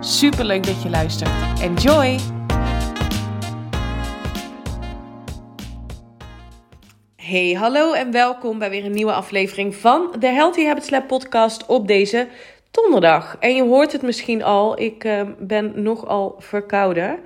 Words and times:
Super 0.00 0.44
leuk 0.44 0.66
dat 0.66 0.82
je 0.82 0.90
luistert. 0.90 1.30
Enjoy! 1.60 2.18
Hey, 7.16 7.52
hallo 7.52 7.92
en 7.92 8.12
welkom 8.12 8.58
bij 8.58 8.70
weer 8.70 8.84
een 8.84 8.92
nieuwe 8.92 9.12
aflevering 9.12 9.76
van 9.76 10.14
de 10.18 10.26
Healthy 10.26 10.64
Habits 10.64 10.90
Lab 10.90 11.06
podcast 11.06 11.66
op 11.66 11.86
deze 11.86 12.28
donderdag. 12.70 13.36
En 13.40 13.54
je 13.54 13.62
hoort 13.62 13.92
het 13.92 14.02
misschien 14.02 14.42
al, 14.42 14.80
ik 14.80 15.04
uh, 15.04 15.20
ben 15.38 15.82
nogal 15.82 16.34
verkouden. 16.38 17.18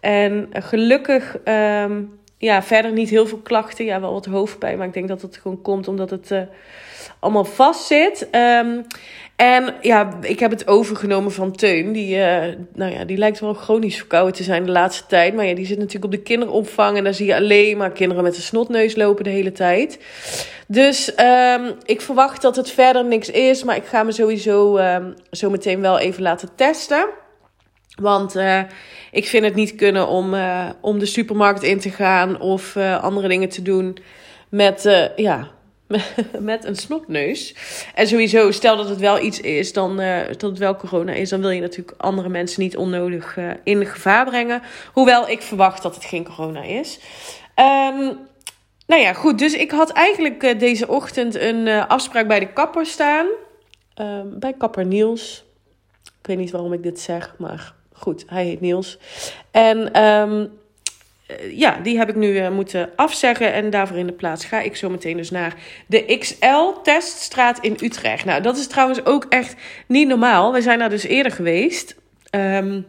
En 0.00 0.48
gelukkig, 0.52 1.36
uh, 1.44 1.84
ja, 2.38 2.62
verder 2.62 2.92
niet 2.92 3.10
heel 3.10 3.26
veel 3.26 3.40
klachten. 3.42 3.84
Ja, 3.84 4.00
wel 4.00 4.12
wat 4.12 4.26
hoofdpijn, 4.26 4.78
maar 4.78 4.86
ik 4.86 4.92
denk 4.92 5.08
dat 5.08 5.22
het 5.22 5.36
gewoon 5.36 5.62
komt 5.62 5.88
omdat 5.88 6.10
het 6.10 6.30
uh, 6.30 6.40
allemaal 7.18 7.44
vast 7.44 7.86
zit. 7.86 8.28
Um, 8.32 8.86
en 9.36 9.74
ja, 9.80 10.18
ik 10.20 10.40
heb 10.40 10.50
het 10.50 10.66
overgenomen 10.66 11.32
van 11.32 11.52
Teun. 11.52 11.92
Die, 11.92 12.16
uh, 12.16 12.42
nou 12.74 12.92
ja, 12.92 13.04
die 13.04 13.16
lijkt 13.16 13.40
wel 13.40 13.54
chronisch 13.54 13.96
verkouden 13.96 14.34
te 14.34 14.42
zijn 14.42 14.64
de 14.64 14.72
laatste 14.72 15.06
tijd. 15.06 15.34
Maar 15.34 15.46
ja, 15.46 15.54
die 15.54 15.66
zit 15.66 15.78
natuurlijk 15.78 16.04
op 16.04 16.10
de 16.10 16.22
kinderopvang. 16.22 16.96
En 16.96 17.04
daar 17.04 17.14
zie 17.14 17.26
je 17.26 17.36
alleen 17.36 17.76
maar 17.76 17.90
kinderen 17.90 18.22
met 18.22 18.36
een 18.36 18.42
snotneus 18.42 18.96
lopen 18.96 19.24
de 19.24 19.30
hele 19.30 19.52
tijd. 19.52 19.98
Dus 20.66 21.12
um, 21.20 21.72
ik 21.84 22.00
verwacht 22.00 22.42
dat 22.42 22.56
het 22.56 22.70
verder 22.70 23.04
niks 23.04 23.30
is. 23.30 23.64
Maar 23.64 23.76
ik 23.76 23.84
ga 23.84 24.02
me 24.02 24.12
sowieso 24.12 24.78
um, 24.78 25.14
zo 25.30 25.50
meteen 25.50 25.80
wel 25.80 25.98
even 25.98 26.22
laten 26.22 26.48
testen. 26.54 27.06
Want 28.00 28.36
uh, 28.36 28.60
ik 29.10 29.26
vind 29.26 29.44
het 29.44 29.54
niet 29.54 29.74
kunnen 29.74 30.08
om, 30.08 30.34
uh, 30.34 30.68
om 30.80 30.98
de 30.98 31.06
supermarkt 31.06 31.62
in 31.62 31.80
te 31.80 31.90
gaan 31.90 32.40
of 32.40 32.76
andere 32.76 33.28
dingen 33.28 33.48
te 33.48 33.62
doen 33.62 33.96
met, 34.48 35.10
ja, 35.16 35.50
met 36.40 36.64
een 36.64 36.76
snotneus. 36.76 37.54
En 37.94 38.06
sowieso, 38.06 38.50
stel 38.50 38.76
dat 38.76 38.88
het 38.88 38.98
wel 38.98 39.20
iets 39.20 39.40
is, 39.40 39.72
dan, 39.72 40.00
uh, 40.00 40.26
dat 40.26 40.40
het 40.40 40.58
wel 40.58 40.76
corona 40.76 41.12
is, 41.12 41.28
dan 41.28 41.40
wil 41.40 41.50
je 41.50 41.60
natuurlijk 41.60 42.00
andere 42.00 42.28
mensen 42.28 42.62
niet 42.62 42.76
onnodig 42.76 43.36
uh, 43.36 43.50
in 43.64 43.86
gevaar 43.86 44.24
brengen. 44.24 44.62
Hoewel 44.92 45.28
ik 45.28 45.42
verwacht 45.42 45.82
dat 45.82 45.94
het 45.94 46.04
geen 46.04 46.24
corona 46.24 46.62
is. 46.62 46.98
Um, 47.56 48.18
nou 48.86 49.02
ja, 49.02 49.12
goed. 49.12 49.38
Dus 49.38 49.54
ik 49.54 49.70
had 49.70 49.90
eigenlijk 49.90 50.42
uh, 50.42 50.58
deze 50.58 50.88
ochtend 50.88 51.34
een 51.34 51.68
afspraak 51.68 52.28
bij 52.28 52.40
de 52.40 52.52
kapper 52.52 52.86
staan. 52.86 53.26
Um, 54.00 54.38
bij 54.38 54.52
kapper 54.52 54.86
Niels. 54.86 55.44
Ik 56.20 56.26
weet 56.26 56.38
niet 56.38 56.50
waarom 56.50 56.72
ik 56.72 56.82
dit 56.82 57.00
zeg, 57.00 57.34
maar 57.38 57.74
goed, 57.92 58.24
hij 58.26 58.44
heet 58.44 58.60
Niels. 58.60 58.98
En 59.50 60.02
um, 60.02 60.50
ja, 61.50 61.78
die 61.82 61.98
heb 61.98 62.08
ik 62.08 62.14
nu 62.14 62.40
uh, 62.40 62.50
moeten 62.50 62.90
afzeggen. 62.96 63.52
En 63.52 63.70
daarvoor 63.70 63.96
in 63.96 64.06
de 64.06 64.12
plaats 64.12 64.44
ga 64.44 64.60
ik 64.60 64.76
zo 64.76 64.90
meteen 64.90 65.16
dus 65.16 65.30
naar 65.30 65.54
de 65.86 66.18
XL-teststraat 66.18 67.58
in 67.58 67.76
Utrecht. 67.82 68.24
Nou, 68.24 68.42
dat 68.42 68.56
is 68.56 68.66
trouwens 68.66 69.04
ook 69.04 69.26
echt 69.28 69.54
niet 69.86 70.08
normaal. 70.08 70.52
We 70.52 70.62
zijn 70.62 70.78
daar 70.78 70.90
dus 70.90 71.04
eerder 71.04 71.32
geweest. 71.32 71.96
Um, 72.30 72.86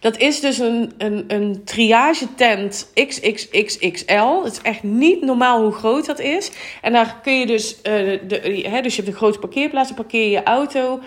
dat 0.00 0.16
is 0.16 0.40
dus 0.40 0.58
een, 0.58 0.92
een, 0.98 1.24
een 1.28 1.64
triage 1.64 2.34
tent 2.34 2.90
XXXXL. 2.94 4.42
Het 4.42 4.52
is 4.52 4.62
echt 4.62 4.82
niet 4.82 5.22
normaal 5.22 5.62
hoe 5.62 5.72
groot 5.72 6.06
dat 6.06 6.20
is. 6.20 6.50
En 6.82 6.92
daar 6.92 7.18
kun 7.22 7.38
je 7.38 7.46
dus, 7.46 7.76
uh, 7.76 7.82
de, 7.82 8.66
hè, 8.70 8.80
dus 8.80 8.96
je 8.96 9.02
hebt 9.02 9.12
een 9.12 9.18
grote 9.18 9.38
parkeerplaats, 9.38 9.88
dan 9.88 9.96
parkeer 9.96 10.30
je 10.30 10.42
auto. 10.42 11.00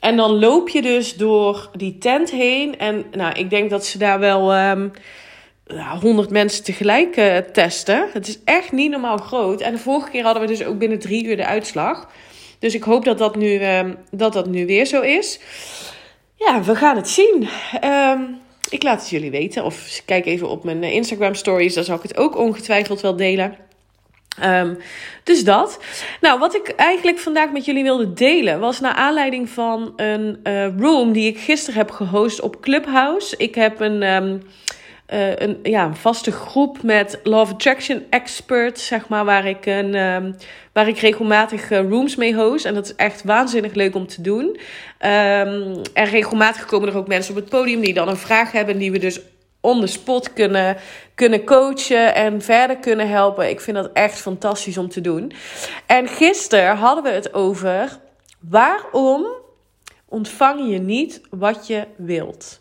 En 0.00 0.16
dan 0.16 0.38
loop 0.38 0.68
je 0.68 0.82
dus 0.82 1.14
door 1.14 1.70
die 1.76 1.98
tent 1.98 2.30
heen. 2.30 2.78
En 2.78 3.04
nou, 3.12 3.38
ik 3.38 3.50
denk 3.50 3.70
dat 3.70 3.86
ze 3.86 3.98
daar 3.98 4.18
wel... 4.18 4.68
Um, 4.70 4.92
100 6.00 6.30
mensen 6.30 6.64
tegelijk 6.64 7.16
uh, 7.16 7.36
testen. 7.36 8.08
Het 8.12 8.28
is 8.28 8.38
echt 8.44 8.72
niet 8.72 8.90
normaal 8.90 9.16
groot. 9.16 9.60
En 9.60 9.72
de 9.72 9.78
vorige 9.78 10.10
keer 10.10 10.24
hadden 10.24 10.42
we 10.42 10.48
dus 10.48 10.64
ook 10.64 10.78
binnen 10.78 10.98
drie 10.98 11.24
uur 11.24 11.36
de 11.36 11.46
uitslag. 11.46 12.08
Dus 12.58 12.74
ik 12.74 12.82
hoop 12.82 13.04
dat 13.04 13.18
dat 13.18 13.36
nu, 13.36 13.60
uh, 13.60 13.80
dat 14.10 14.32
dat 14.32 14.46
nu 14.46 14.66
weer 14.66 14.86
zo 14.86 15.00
is. 15.00 15.40
Ja, 16.36 16.62
we 16.62 16.74
gaan 16.74 16.96
het 16.96 17.08
zien. 17.08 17.48
Uh, 17.84 18.20
ik 18.68 18.82
laat 18.82 19.00
het 19.00 19.10
jullie 19.10 19.30
weten. 19.30 19.64
Of 19.64 20.02
kijk 20.04 20.26
even 20.26 20.48
op 20.48 20.64
mijn 20.64 20.82
Instagram 20.82 21.34
stories. 21.34 21.74
Daar 21.74 21.84
zal 21.84 21.96
ik 21.96 22.02
het 22.02 22.16
ook 22.16 22.36
ongetwijfeld 22.36 23.00
wel 23.00 23.16
delen. 23.16 23.56
Um, 24.42 24.78
dus 25.24 25.44
dat. 25.44 25.78
Nou, 26.20 26.38
wat 26.38 26.54
ik 26.54 26.68
eigenlijk 26.68 27.18
vandaag 27.18 27.52
met 27.52 27.64
jullie 27.64 27.82
wilde 27.82 28.12
delen 28.12 28.60
was 28.60 28.80
naar 28.80 28.94
aanleiding 28.94 29.48
van 29.48 29.92
een 29.96 30.40
uh, 30.44 30.78
room 30.78 31.12
die 31.12 31.28
ik 31.28 31.38
gisteren 31.38 31.78
heb 31.78 31.90
gehost 31.90 32.40
op 32.40 32.60
Clubhouse. 32.60 33.36
Ik 33.36 33.54
heb 33.54 33.80
een. 33.80 34.42
Uh, 35.12 35.36
een, 35.36 35.58
ja, 35.62 35.84
een 35.84 35.96
vaste 35.96 36.32
groep 36.32 36.82
met 36.82 37.20
Love 37.22 37.52
Attraction 37.52 38.04
experts, 38.10 38.86
zeg 38.86 39.08
maar, 39.08 39.24
waar 39.24 39.46
ik, 39.46 39.66
een, 39.66 39.94
um, 39.94 40.36
waar 40.72 40.88
ik 40.88 40.98
regelmatig 40.98 41.70
uh, 41.70 41.78
rooms 41.78 42.16
mee 42.16 42.34
host. 42.34 42.64
En 42.64 42.74
dat 42.74 42.84
is 42.84 42.94
echt 42.94 43.24
waanzinnig 43.24 43.74
leuk 43.74 43.94
om 43.94 44.06
te 44.06 44.22
doen. 44.22 44.44
Um, 44.44 45.82
en 45.92 46.04
regelmatig 46.04 46.64
komen 46.64 46.88
er 46.88 46.96
ook 46.96 47.08
mensen 47.08 47.34
op 47.34 47.40
het 47.40 47.48
podium 47.48 47.80
die 47.80 47.94
dan 47.94 48.08
een 48.08 48.16
vraag 48.16 48.52
hebben, 48.52 48.78
die 48.78 48.92
we 48.92 48.98
dus 48.98 49.20
on 49.60 49.80
the 49.80 49.86
spot 49.86 50.32
kunnen, 50.32 50.76
kunnen 51.14 51.44
coachen 51.44 52.14
en 52.14 52.42
verder 52.42 52.76
kunnen 52.76 53.08
helpen. 53.08 53.48
Ik 53.48 53.60
vind 53.60 53.76
dat 53.76 53.90
echt 53.92 54.20
fantastisch 54.20 54.78
om 54.78 54.88
te 54.88 55.00
doen. 55.00 55.32
En 55.86 56.08
gisteren 56.08 56.76
hadden 56.76 57.04
we 57.04 57.10
het 57.10 57.34
over 57.34 57.98
waarom 58.40 59.26
ontvang 60.08 60.70
je 60.70 60.78
niet 60.78 61.20
wat 61.30 61.66
je 61.66 61.86
wilt. 61.96 62.60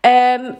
En 0.00 0.58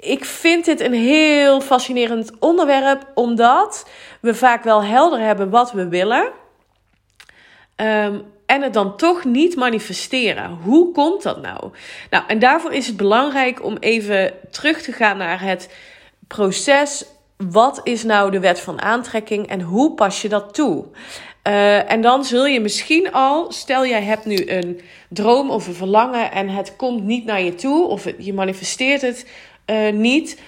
ik 0.00 0.24
vind 0.24 0.64
dit 0.64 0.80
een 0.80 0.92
heel 0.92 1.60
fascinerend 1.60 2.30
onderwerp, 2.38 3.06
omdat 3.14 3.88
we 4.20 4.34
vaak 4.34 4.64
wel 4.64 4.84
helder 4.84 5.20
hebben 5.20 5.50
wat 5.50 5.72
we 5.72 5.88
willen. 5.88 6.28
Um, 7.76 8.22
en 8.46 8.62
het 8.62 8.72
dan 8.72 8.96
toch 8.96 9.24
niet 9.24 9.56
manifesteren. 9.56 10.58
Hoe 10.62 10.92
komt 10.92 11.22
dat 11.22 11.42
nou? 11.42 11.70
Nou, 12.10 12.24
en 12.26 12.38
daarvoor 12.38 12.72
is 12.72 12.86
het 12.86 12.96
belangrijk 12.96 13.64
om 13.64 13.76
even 13.80 14.32
terug 14.50 14.82
te 14.82 14.92
gaan 14.92 15.16
naar 15.16 15.40
het 15.42 15.74
proces. 16.26 17.04
Wat 17.36 17.80
is 17.82 18.04
nou 18.04 18.30
de 18.30 18.40
wet 18.40 18.60
van 18.60 18.82
aantrekking 18.82 19.46
en 19.46 19.60
hoe 19.60 19.94
pas 19.94 20.22
je 20.22 20.28
dat 20.28 20.54
toe? 20.54 20.84
Uh, 21.48 21.90
en 21.90 22.00
dan 22.00 22.24
zul 22.24 22.46
je 22.46 22.60
misschien 22.60 23.12
al, 23.12 23.52
stel 23.52 23.86
jij 23.86 24.02
hebt 24.02 24.24
nu 24.24 24.48
een 24.48 24.80
droom 25.08 25.50
of 25.50 25.66
een 25.66 25.74
verlangen 25.74 26.32
en 26.32 26.48
het 26.48 26.76
komt 26.76 27.04
niet 27.04 27.24
naar 27.24 27.42
je 27.42 27.54
toe, 27.54 27.86
of 27.86 28.06
je 28.18 28.32
manifesteert 28.32 29.00
het 29.00 29.26
uh, 29.70 29.92
niet 29.92 30.40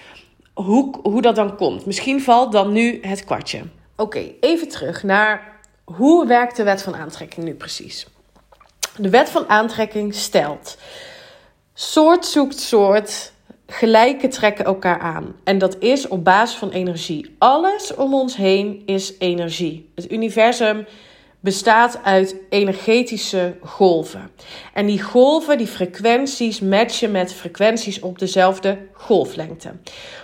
hoe, 0.53 0.99
hoe 1.03 1.21
dat 1.21 1.35
dan 1.35 1.55
komt. 1.55 1.85
Misschien 1.85 2.21
valt 2.21 2.51
dan 2.51 2.71
nu 2.71 2.99
het 3.01 3.23
kwartje. 3.23 3.61
Oké, 3.95 4.31
even 4.39 4.67
terug 4.67 5.03
naar 5.03 5.59
hoe 5.83 6.27
werkt 6.27 6.55
de 6.55 6.63
wet 6.63 6.81
van 6.81 6.95
aantrekking 6.95 7.45
nu 7.45 7.53
precies? 7.53 8.07
De 8.97 9.09
wet 9.09 9.29
van 9.29 9.49
aantrekking 9.49 10.13
stelt: 10.13 10.77
soort 11.73 12.25
zoekt 12.25 12.59
soort, 12.59 13.31
gelijke 13.67 14.27
trekken 14.27 14.65
elkaar 14.65 14.99
aan. 14.99 15.35
En 15.43 15.57
dat 15.57 15.75
is 15.79 16.07
op 16.07 16.23
basis 16.23 16.57
van 16.57 16.69
energie. 16.69 17.35
Alles 17.37 17.95
om 17.95 18.13
ons 18.13 18.35
heen 18.35 18.83
is 18.85 19.13
energie. 19.19 19.91
Het 19.95 20.11
universum 20.11 20.85
bestaat 21.43 21.99
uit 22.03 22.35
energetische 22.49 23.55
golven. 23.61 24.31
En 24.73 24.85
die 24.85 25.01
golven, 25.01 25.57
die 25.57 25.67
frequenties, 25.67 26.59
matchen 26.59 27.11
met 27.11 27.33
frequenties 27.33 27.99
op 27.99 28.19
dezelfde 28.19 28.77
golflengte. 28.93 29.71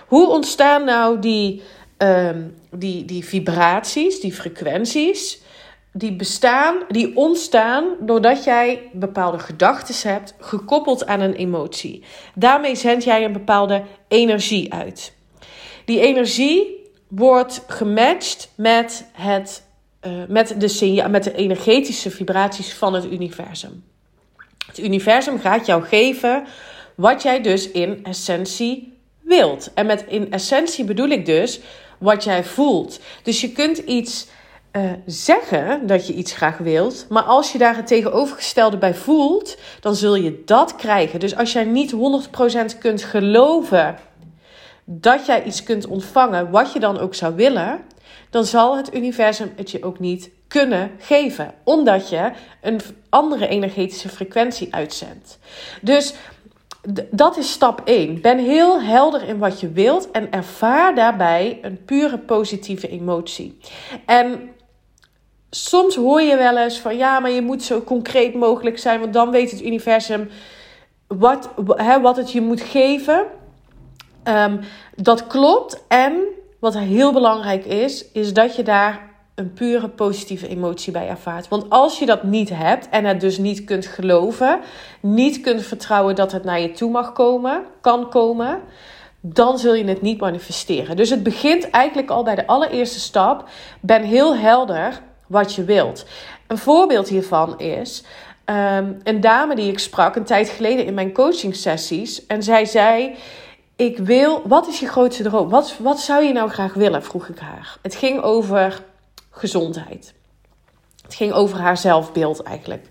Hoe 0.06 0.28
ontstaan 0.28 0.84
nou 0.84 1.18
die, 1.18 1.62
um, 1.98 2.54
die, 2.70 3.04
die 3.04 3.24
vibraties, 3.24 4.20
die 4.20 4.32
frequenties? 4.32 5.40
Die 5.92 6.16
bestaan, 6.16 6.76
die 6.88 7.16
ontstaan 7.16 7.84
doordat 8.00 8.44
jij 8.44 8.90
bepaalde 8.92 9.38
gedachten 9.38 10.10
hebt 10.10 10.34
gekoppeld 10.38 11.06
aan 11.06 11.20
een 11.20 11.34
emotie. 11.34 12.04
Daarmee 12.34 12.74
zend 12.74 13.04
jij 13.04 13.24
een 13.24 13.32
bepaalde 13.32 13.82
energie 14.08 14.72
uit. 14.72 15.12
Die 15.84 16.00
energie 16.00 16.90
wordt 17.08 17.64
gematcht 17.66 18.52
met 18.56 19.06
het 19.12 19.68
uh, 20.06 20.12
met, 20.28 20.54
de 20.58 21.04
met 21.10 21.24
de 21.24 21.34
energetische 21.34 22.10
vibraties 22.10 22.74
van 22.74 22.94
het 22.94 23.04
universum. 23.04 23.84
Het 24.66 24.78
universum 24.78 25.40
gaat 25.40 25.66
jou 25.66 25.82
geven 25.82 26.44
wat 26.94 27.22
jij 27.22 27.42
dus 27.42 27.70
in 27.70 28.04
essentie 28.04 28.98
wilt. 29.20 29.70
En 29.74 29.86
met 29.86 30.04
in 30.08 30.32
essentie 30.32 30.84
bedoel 30.84 31.08
ik 31.08 31.26
dus 31.26 31.60
wat 31.98 32.24
jij 32.24 32.44
voelt. 32.44 33.00
Dus 33.22 33.40
je 33.40 33.52
kunt 33.52 33.78
iets 33.78 34.26
uh, 34.72 34.90
zeggen 35.06 35.86
dat 35.86 36.06
je 36.06 36.14
iets 36.14 36.32
graag 36.32 36.58
wilt. 36.58 37.06
Maar 37.08 37.22
als 37.22 37.52
je 37.52 37.58
daar 37.58 37.76
het 37.76 37.86
tegenovergestelde 37.86 38.76
bij 38.76 38.94
voelt, 38.94 39.56
dan 39.80 39.94
zul 39.94 40.14
je 40.14 40.42
dat 40.44 40.76
krijgen. 40.76 41.20
Dus 41.20 41.36
als 41.36 41.52
jij 41.52 41.64
niet 41.64 41.94
100% 42.74 42.78
kunt 42.78 43.02
geloven 43.02 43.96
dat 44.84 45.26
jij 45.26 45.44
iets 45.44 45.62
kunt 45.62 45.86
ontvangen 45.86 46.50
wat 46.50 46.72
je 46.72 46.80
dan 46.80 46.98
ook 46.98 47.14
zou 47.14 47.34
willen, 47.34 47.80
dan 48.30 48.44
zal 48.44 48.76
het 48.76 48.94
universum 48.94 49.52
het 49.56 49.70
je 49.70 49.84
ook 49.84 49.98
niet 49.98 50.30
kunnen 50.48 50.90
geven, 50.98 51.54
omdat 51.64 52.08
je 52.08 52.30
een 52.62 52.80
andere 53.08 53.48
energetische 53.48 54.08
frequentie 54.08 54.74
uitzendt. 54.74 55.38
Dus 55.82 56.14
dat 57.10 57.36
is 57.36 57.52
stap 57.52 57.80
1. 57.84 58.20
Ben 58.20 58.38
heel 58.38 58.82
helder 58.82 59.22
in 59.22 59.38
wat 59.38 59.60
je 59.60 59.70
wilt 59.70 60.10
en 60.10 60.32
ervaar 60.32 60.94
daarbij 60.94 61.58
een 61.62 61.84
pure 61.84 62.18
positieve 62.18 62.88
emotie. 62.88 63.58
En 64.06 64.50
soms 65.50 65.94
hoor 65.94 66.20
je 66.20 66.36
wel 66.36 66.58
eens 66.58 66.78
van 66.78 66.96
ja, 66.96 67.20
maar 67.20 67.30
je 67.30 67.42
moet 67.42 67.62
zo 67.62 67.82
concreet 67.82 68.34
mogelijk 68.34 68.78
zijn, 68.78 69.00
want 69.00 69.12
dan 69.12 69.30
weet 69.30 69.50
het 69.50 69.62
universum 69.62 70.30
wat, 71.06 71.50
hè, 71.66 72.00
wat 72.00 72.16
het 72.16 72.32
je 72.32 72.40
moet 72.40 72.60
geven. 72.60 73.26
Ehm, 74.22 74.56
dat 74.96 75.26
klopt. 75.26 75.84
En 75.88 76.22
wat 76.60 76.78
heel 76.78 77.12
belangrijk 77.12 77.64
is, 77.64 78.10
is 78.12 78.32
dat 78.32 78.56
je 78.56 78.62
daar 78.62 79.08
een 79.34 79.52
pure 79.52 79.88
positieve 79.88 80.48
emotie 80.48 80.92
bij 80.92 81.08
ervaart. 81.08 81.48
Want 81.48 81.70
als 81.70 81.98
je 81.98 82.06
dat 82.06 82.22
niet 82.22 82.50
hebt 82.52 82.88
en 82.88 83.04
het 83.04 83.20
dus 83.20 83.38
niet 83.38 83.64
kunt 83.64 83.86
geloven, 83.86 84.60
niet 85.00 85.40
kunt 85.40 85.62
vertrouwen 85.62 86.14
dat 86.14 86.32
het 86.32 86.44
naar 86.44 86.60
je 86.60 86.70
toe 86.70 86.90
mag 86.90 87.12
komen, 87.12 87.62
kan 87.80 88.10
komen, 88.10 88.60
dan 89.20 89.58
zul 89.58 89.74
je 89.74 89.84
het 89.84 90.02
niet 90.02 90.20
manifesteren. 90.20 90.96
Dus 90.96 91.10
het 91.10 91.22
begint 91.22 91.70
eigenlijk 91.70 92.10
al 92.10 92.22
bij 92.22 92.34
de 92.34 92.46
allereerste 92.46 93.00
stap. 93.00 93.48
Ben 93.80 94.02
heel 94.02 94.36
helder 94.36 95.00
wat 95.26 95.54
je 95.54 95.64
wilt. 95.64 96.06
Een 96.46 96.58
voorbeeld 96.58 97.08
hiervan 97.08 97.58
is 97.58 98.04
um, 98.46 98.98
een 99.02 99.20
dame 99.20 99.54
die 99.54 99.70
ik 99.70 99.78
sprak 99.78 100.16
een 100.16 100.24
tijd 100.24 100.48
geleden 100.48 100.86
in 100.86 100.94
mijn 100.94 101.12
coaching 101.12 101.56
sessies. 101.56 102.26
En 102.26 102.42
zij 102.42 102.64
zei: 102.64 103.14
Ik 103.80 103.98
wil, 103.98 104.42
wat 104.48 104.68
is 104.68 104.80
je 104.80 104.88
grootste 104.88 105.22
droom? 105.22 105.48
Wat, 105.48 105.76
wat 105.78 106.00
zou 106.00 106.24
je 106.24 106.32
nou 106.32 106.50
graag 106.50 106.74
willen? 106.74 107.02
vroeg 107.02 107.28
ik 107.28 107.38
haar. 107.38 107.78
Het 107.82 107.94
ging 107.94 108.20
over 108.22 108.84
gezondheid. 109.30 110.14
Het 111.02 111.14
ging 111.14 111.32
over 111.32 111.58
haar 111.58 111.76
zelfbeeld 111.76 112.42
eigenlijk. 112.42 112.86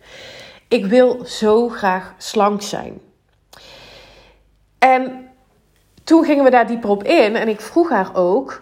Ik 0.68 0.86
wil 0.86 1.26
zo 1.26 1.70
graag 1.70 2.14
slank 2.18 2.62
zijn. 2.62 3.02
En 4.80 5.30
toen 6.04 6.24
gingen 6.24 6.44
we 6.44 6.50
daar 6.50 6.68
dieper 6.68 6.90
op 6.90 7.04
in 7.04 7.36
en 7.36 7.48
ik 7.48 7.62
vroeg 7.62 7.90
haar 7.90 8.16
ook: 8.16 8.62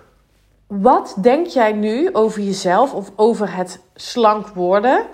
wat 0.67 1.15
denk 1.21 1.47
jij 1.47 1.71
nu 1.71 2.13
over 2.13 2.41
jezelf 2.41 2.93
of 2.93 3.11
over 3.15 3.55
het 3.55 3.79
slank 3.95 4.47
worden? 4.47 5.05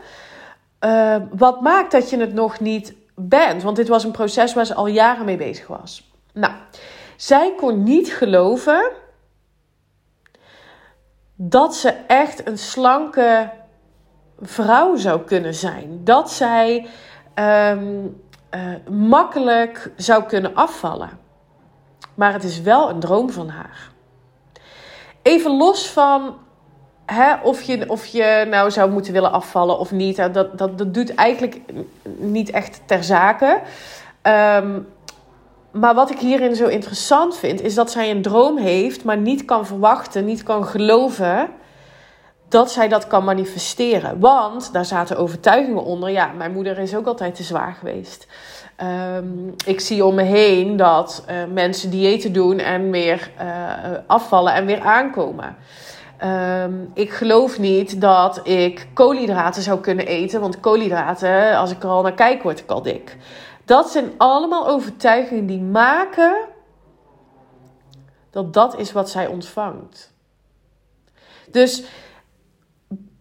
Uh, 0.85 1.15
wat 1.31 1.61
maakt 1.61 1.91
dat 1.91 2.09
je 2.09 2.17
het 2.17 2.33
nog 2.33 2.59
niet 2.59 2.93
bent? 3.15 3.63
Want 3.63 3.75
dit 3.75 3.87
was 3.87 4.03
een 4.03 4.11
proces 4.11 4.53
waar 4.53 4.65
ze 4.65 4.73
al 4.73 4.87
jaren 4.87 5.25
mee 5.25 5.37
bezig 5.37 5.67
was. 5.67 6.11
Nou, 6.33 6.53
zij 7.23 7.53
kon 7.55 7.83
niet 7.83 8.13
geloven 8.13 8.91
dat 11.35 11.75
ze 11.75 11.89
echt 12.07 12.47
een 12.47 12.57
slanke 12.57 13.49
vrouw 14.41 14.95
zou 14.95 15.21
kunnen 15.21 15.53
zijn. 15.53 16.01
Dat 16.03 16.31
zij 16.31 16.87
um, 17.35 18.21
uh, 18.51 18.75
makkelijk 18.89 19.91
zou 19.95 20.23
kunnen 20.23 20.55
afvallen. 20.55 21.09
Maar 22.13 22.33
het 22.33 22.43
is 22.43 22.61
wel 22.61 22.89
een 22.89 22.99
droom 22.99 23.29
van 23.29 23.49
haar. 23.49 23.91
Even 25.21 25.57
los 25.57 25.89
van 25.89 26.37
of, 27.43 27.61
je, 27.61 27.89
of 27.89 28.05
je 28.05 28.45
nou 28.49 28.71
zou 28.71 28.91
moeten 28.91 29.13
willen 29.13 29.31
afvallen 29.31 29.79
of 29.79 29.91
niet. 29.91 30.15
Dat, 30.15 30.33
dat, 30.33 30.77
dat 30.77 30.93
doet 30.93 31.15
eigenlijk 31.15 31.61
niet 32.17 32.49
echt 32.49 32.81
ter 32.85 33.03
zake. 33.03 33.61
Um, 34.23 34.87
maar 35.73 35.95
wat 35.95 36.11
ik 36.11 36.19
hierin 36.19 36.55
zo 36.55 36.67
interessant 36.67 37.37
vind, 37.37 37.61
is 37.61 37.75
dat 37.75 37.91
zij 37.91 38.11
een 38.11 38.21
droom 38.21 38.57
heeft, 38.57 39.03
maar 39.03 39.17
niet 39.17 39.45
kan 39.45 39.65
verwachten, 39.65 40.25
niet 40.25 40.43
kan 40.43 40.65
geloven 40.65 41.49
dat 42.47 42.71
zij 42.71 42.87
dat 42.87 43.07
kan 43.07 43.23
manifesteren. 43.23 44.19
Want 44.19 44.73
daar 44.73 44.85
zaten 44.85 45.17
overtuigingen 45.17 45.83
onder. 45.83 46.09
Ja, 46.09 46.31
mijn 46.37 46.51
moeder 46.51 46.79
is 46.79 46.95
ook 46.95 47.05
altijd 47.05 47.35
te 47.35 47.43
zwaar 47.43 47.73
geweest. 47.79 48.27
Um, 49.17 49.53
ik 49.65 49.79
zie 49.79 50.05
om 50.05 50.15
me 50.15 50.21
heen 50.21 50.77
dat 50.77 51.25
uh, 51.29 51.35
mensen 51.53 51.89
diëten 51.89 52.33
doen 52.33 52.59
en 52.59 52.91
weer 52.91 53.31
uh, 53.41 53.45
afvallen 54.07 54.53
en 54.53 54.65
weer 54.65 54.81
aankomen. 54.81 55.55
Um, 56.63 56.91
ik 56.93 57.11
geloof 57.11 57.59
niet 57.59 58.01
dat 58.01 58.47
ik 58.47 58.87
koolhydraten 58.93 59.61
zou 59.61 59.79
kunnen 59.79 60.05
eten. 60.05 60.41
Want 60.41 60.59
koolhydraten, 60.59 61.57
als 61.57 61.71
ik 61.71 61.83
er 61.83 61.89
al 61.89 62.01
naar 62.01 62.13
kijk, 62.13 62.43
word 62.43 62.59
ik 62.59 62.71
al 62.71 62.81
dik. 62.81 63.17
Dat 63.65 63.91
zijn 63.91 64.11
allemaal 64.17 64.67
overtuigingen 64.67 65.45
die 65.45 65.61
maken 65.61 66.35
dat 68.29 68.53
dat 68.53 68.79
is 68.79 68.91
wat 68.91 69.09
zij 69.09 69.27
ontvangt. 69.27 70.13
Dus 71.51 71.83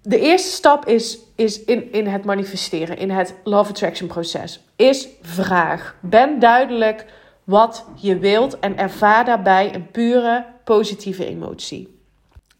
de 0.03 0.19
eerste 0.19 0.51
stap 0.51 0.87
is, 0.87 1.19
is 1.35 1.65
in, 1.65 1.93
in 1.93 2.07
het 2.07 2.25
manifesteren, 2.25 2.97
in 2.97 3.11
het 3.11 3.35
love 3.45 3.71
attraction 3.71 4.09
proces, 4.09 4.61
is 4.77 5.09
vraag. 5.21 5.97
Ben 6.01 6.39
duidelijk 6.39 7.07
wat 7.45 7.85
je 7.97 8.19
wilt 8.19 8.59
en 8.59 8.77
ervaar 8.77 9.25
daarbij 9.25 9.75
een 9.75 9.91
pure 9.91 10.47
positieve 10.65 11.27
emotie. 11.27 12.02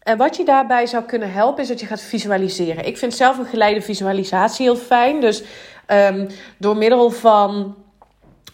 En 0.03 0.17
wat 0.17 0.35
je 0.37 0.45
daarbij 0.45 0.85
zou 0.85 1.03
kunnen 1.03 1.31
helpen 1.31 1.61
is 1.61 1.67
dat 1.67 1.79
je 1.79 1.85
gaat 1.85 2.01
visualiseren. 2.01 2.85
Ik 2.85 2.97
vind 2.97 3.13
zelf 3.13 3.37
een 3.37 3.45
geleide 3.45 3.81
visualisatie 3.81 4.65
heel 4.65 4.75
fijn. 4.75 5.21
Dus 5.21 5.43
um, 5.87 6.27
door 6.57 6.77
middel 6.77 7.09
van 7.09 7.75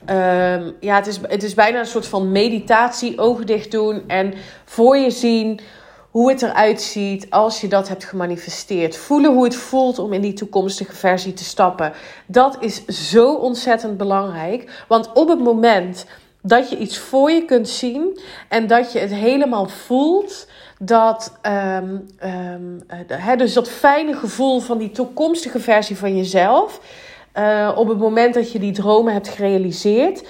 Um, 0.09 0.75
ja, 0.79 0.95
het 0.95 1.07
is, 1.07 1.19
het 1.21 1.43
is 1.43 1.53
bijna 1.53 1.79
een 1.79 1.85
soort 1.85 2.07
van 2.07 2.31
meditatie, 2.31 3.19
ogen 3.19 3.45
dicht 3.45 3.71
doen 3.71 4.03
en 4.07 4.33
voor 4.65 4.97
je 4.97 5.09
zien 5.09 5.59
hoe 6.11 6.29
het 6.29 6.41
eruit 6.41 6.81
ziet 6.81 7.29
als 7.29 7.61
je 7.61 7.67
dat 7.67 7.87
hebt 7.87 8.03
gemanifesteerd. 8.03 8.97
Voelen 8.97 9.33
hoe 9.33 9.43
het 9.43 9.55
voelt 9.55 9.99
om 9.99 10.13
in 10.13 10.21
die 10.21 10.33
toekomstige 10.33 10.95
versie 10.95 11.33
te 11.33 11.43
stappen. 11.43 11.93
Dat 12.25 12.57
is 12.59 12.85
zo 12.85 13.33
ontzettend 13.33 13.97
belangrijk. 13.97 14.83
Want 14.87 15.13
op 15.13 15.29
het 15.29 15.39
moment 15.39 16.05
dat 16.41 16.69
je 16.69 16.77
iets 16.77 16.97
voor 16.97 17.31
je 17.31 17.45
kunt 17.45 17.69
zien 17.69 18.19
en 18.47 18.67
dat 18.67 18.91
je 18.91 18.99
het 18.99 19.13
helemaal 19.13 19.67
voelt. 19.67 20.47
Dat, 20.81 21.37
um, 21.43 22.07
dus 23.37 23.53
dat 23.53 23.69
fijne 23.69 24.13
gevoel 24.13 24.59
van 24.59 24.77
die 24.77 24.91
toekomstige 24.91 25.59
versie 25.59 25.97
van 25.97 26.17
jezelf 26.17 26.81
uh, 27.33 27.71
op 27.75 27.87
het 27.87 27.97
moment 27.97 28.33
dat 28.33 28.51
je 28.51 28.59
die 28.59 28.71
dromen 28.71 29.13
hebt 29.13 29.27
gerealiseerd, 29.27 30.27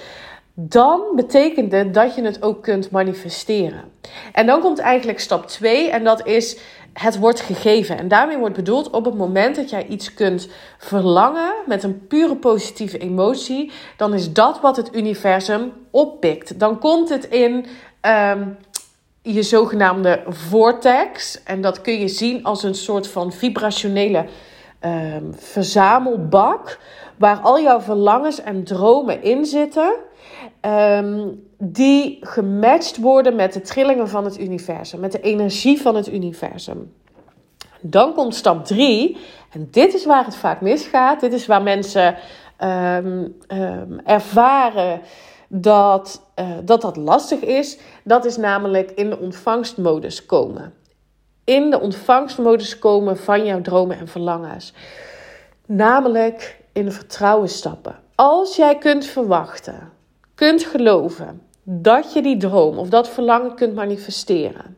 dan 0.54 1.02
betekent 1.14 1.72
het 1.72 1.94
dat 1.94 2.14
je 2.14 2.22
het 2.22 2.42
ook 2.42 2.62
kunt 2.62 2.90
manifesteren. 2.90 3.84
En 4.32 4.46
dan 4.46 4.60
komt 4.60 4.78
eigenlijk 4.78 5.20
stap 5.20 5.46
2 5.46 5.90
en 5.90 6.04
dat 6.04 6.26
is 6.26 6.58
het 6.92 7.18
wordt 7.18 7.40
gegeven. 7.40 7.98
En 7.98 8.08
daarmee 8.08 8.38
wordt 8.38 8.56
bedoeld 8.56 8.90
op 8.90 9.04
het 9.04 9.14
moment 9.14 9.56
dat 9.56 9.70
jij 9.70 9.86
iets 9.86 10.14
kunt 10.14 10.48
verlangen 10.78 11.52
met 11.66 11.82
een 11.82 12.06
pure 12.06 12.36
positieve 12.36 12.98
emotie, 12.98 13.72
dan 13.96 14.14
is 14.14 14.32
dat 14.32 14.60
wat 14.60 14.76
het 14.76 14.94
universum 14.94 15.72
oppikt. 15.90 16.58
Dan 16.58 16.78
komt 16.78 17.08
het 17.08 17.24
in 17.24 17.66
um, 18.06 18.56
je 19.22 19.42
zogenaamde 19.42 20.22
vortex. 20.28 21.42
En 21.42 21.60
dat 21.60 21.80
kun 21.80 21.98
je 21.98 22.08
zien 22.08 22.44
als 22.44 22.62
een 22.62 22.74
soort 22.74 23.08
van 23.08 23.32
vibrationele 23.32 24.24
um, 24.84 25.34
verzamelbak 25.34 26.78
waar 27.16 27.38
al 27.40 27.60
jouw 27.60 27.80
verlangens 27.80 28.40
en 28.40 28.64
dromen 28.64 29.22
in 29.22 29.46
zitten, 29.46 29.92
um, 30.60 31.46
die 31.58 32.18
gematcht 32.20 32.96
worden 32.96 33.36
met 33.36 33.52
de 33.52 33.60
trillingen 33.60 34.08
van 34.08 34.24
het 34.24 34.40
universum, 34.40 35.00
met 35.00 35.12
de 35.12 35.20
energie 35.20 35.80
van 35.80 35.96
het 35.96 36.08
universum. 36.12 36.92
Dan 37.80 38.14
komt 38.14 38.34
stap 38.34 38.64
3, 38.64 39.16
en 39.50 39.68
dit 39.70 39.94
is 39.94 40.04
waar 40.04 40.24
het 40.24 40.36
vaak 40.36 40.60
misgaat. 40.60 41.20
Dit 41.20 41.32
is 41.32 41.46
waar 41.46 41.62
mensen 41.62 42.16
um, 42.58 43.36
ervaren 44.04 45.00
dat, 45.48 46.29
uh, 46.40 46.48
dat 46.64 46.80
dat 46.80 46.96
lastig 46.96 47.40
is. 47.40 47.78
Dat 48.04 48.24
is 48.24 48.36
namelijk 48.36 48.90
in 48.90 49.10
de 49.10 49.18
ontvangstmodus 49.18 50.26
komen 50.26 50.74
in 51.50 51.70
de 51.70 51.80
ontvangstmodus 51.80 52.78
komen 52.78 53.16
van 53.16 53.44
jouw 53.44 53.60
dromen 53.60 53.98
en 53.98 54.08
verlangens. 54.08 54.72
Namelijk 55.66 56.60
in 56.72 56.92
vertrouwen 56.92 57.48
stappen. 57.48 57.98
Als 58.14 58.56
jij 58.56 58.78
kunt 58.78 59.04
verwachten, 59.04 59.92
kunt 60.34 60.62
geloven 60.62 61.42
dat 61.62 62.12
je 62.12 62.22
die 62.22 62.36
droom 62.36 62.78
of 62.78 62.88
dat 62.88 63.08
verlangen 63.08 63.54
kunt 63.54 63.74
manifesteren, 63.74 64.76